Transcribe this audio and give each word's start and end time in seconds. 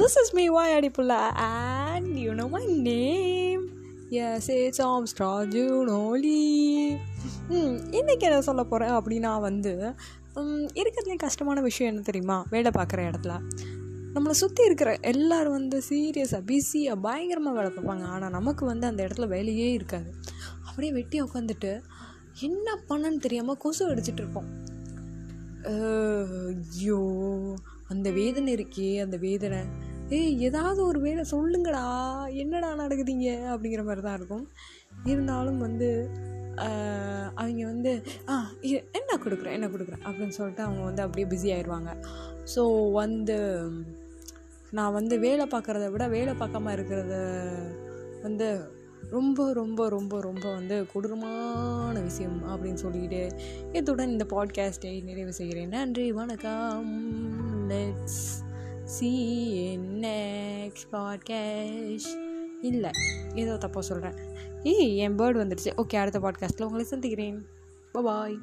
this 0.00 0.18
is 0.18 0.36
me, 0.36 0.44
Why 0.44 0.70
Adipula, 0.78 1.30
and 1.34 2.16
you 2.16 2.30
know 2.30 2.48
my 2.48 2.66
name. 2.66 3.60
Yes 4.10 4.50
it's 4.50 4.80
Armstrong 4.82 5.48
Junoli. 5.50 6.98
Hmm, 7.50 7.80
இன்றைக்கி 7.90 8.18
என்ன 8.18 8.40
சொல்ல 8.40 8.64
போகிறேன் 8.64 8.92
அப்படின்னா 8.92 9.40
வந்து 9.40 9.94
இருக்கிறதுலே 10.74 11.16
கஷ்டமான 11.16 11.60
விஷயம் 11.60 11.92
என்ன 11.92 12.04
தெரியுமா? 12.04 12.46
வேலை 12.50 12.70
பார்க்குற 12.74 13.12
இடத்துல. 13.12 13.40
நம்மளை 14.14 14.30
சுற்றி 14.30 14.64
இருக்கிற 14.64 14.98
எல்லோரும் 15.00 15.52
வந்து 15.52 15.82
சீரியஸாக 15.88 16.44
பிஸியாக 16.46 17.00
பயங்கரமாக 17.00 17.56
வேலை 17.56 17.72
பார்ப்பாங்க. 17.72 18.02
ஆனால் 18.02 18.30
நமக்கு 18.30 18.66
வந்து 18.66 18.86
அந்த 18.86 19.06
இடத்துல 19.06 19.28
வேலையே 19.28 19.72
இருக்காது. 19.72 20.14
அப்படியே 20.66 20.92
வெட்டி 20.92 21.22
உட்காந்துட்டு 21.22 21.82
என்ன 22.40 22.78
பண்ணன்னு 22.88 23.16
தெரியாமல் 23.16 23.56
கொசு 23.56 23.94
அடிச்சிட்டு 23.94 24.12
இருப்போம். 24.12 24.50
ஐயோ 26.66 27.54
அந்த 27.88 28.10
வேதனை 28.10 28.54
இருக்கே 28.54 29.02
அந்த 29.02 29.16
வேதனை. 29.16 29.81
ஏய் 30.08 30.42
ஏதாவது 30.42 30.86
ஒரு 30.86 31.00
வேலை 31.00 31.24
சொல்லுங்கடா. 31.30 31.84
என்னடா 32.32 32.74
நடக்குதுங்க? 32.74 33.30
அப்படிங்கிற 33.52 33.84
மாதிரி 33.84 34.00
தான் 34.00 34.18
இருக்கும். 34.18 34.48
இருந்தாலும் 35.04 35.58
வந்து 35.58 36.10
அவங்க 37.34 37.66
வந்து 37.66 38.02
ஆ 38.28 38.34
என்ன 38.72 39.16
கொடுக்குறேன் 39.24 39.52
என்ன 39.52 39.66
கொடுக்குறேன் 39.66 40.04
அப்படின்னு 40.04 40.28
சொல்லிட்டு 40.28 40.62
அவங்க 40.62 40.82
வந்து 40.82 41.02
அப்படியே 41.02 41.26
பிஸி 41.28 41.48
ஆயிடுவாங்க 41.54 41.90
ஸோ 42.56 42.92
வந்து 42.92 43.38
நான் 44.70 44.92
வந்து 44.92 45.18
வேலை 45.18 45.46
பார்க்குறத 45.46 45.90
விட 45.90 46.08
வேலை 46.08 46.34
பார்க்காம 46.34 46.72
இருக்கிறத 46.76 47.14
வந்து 48.22 48.80
ரொம்ப 49.10 49.52
ரொம்ப 49.52 49.88
ரொம்ப 49.88 50.20
ரொம்ப 50.20 50.52
வந்து 50.52 50.86
கொடூரமான 50.92 52.00
விஷயம் 52.00 52.38
அப்படின்னு 52.44 52.74
சொல்லிட்டு 52.74 53.32
இத்துடன் 53.72 54.08
இந்த 54.08 54.26
பாட்காஸ்ட்டை 54.30 55.04
நிறைவு 55.04 55.32
செய்கிறேன். 55.32 55.68
நன்றி 55.68 56.12
வணக்கம். 56.12 56.92
லெட்ஸ் 57.68 58.42
சி 58.92 59.78
நெக்ஸ்ட் 59.78 60.92
பாட்காஸ்ட் 60.92 62.18
இல்லை 62.60 62.90
ஏதோ 63.34 63.54
தப்பாக 63.54 63.78
சொல்கிறேன் 63.78 64.14
ஏய் 64.62 64.98
என் 64.98 65.16
பேர்டு 65.16 65.16
வந்துடுச்சு 65.18 65.72
ஓகே 65.76 65.96
அடுத்த 65.96 66.18
பாட்காஸ்ட்டில் 66.18 66.62
உங்களை 66.62 66.84
சந்திக்கிறேன். 66.84 67.46
பாய் 67.92 68.38